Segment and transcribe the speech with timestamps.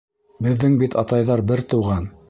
[0.47, 2.15] Беҙҙең бит атайҙар бер туған.